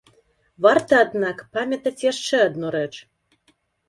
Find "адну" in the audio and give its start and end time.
2.47-2.71